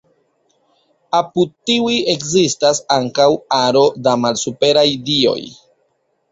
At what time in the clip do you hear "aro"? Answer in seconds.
3.61-3.87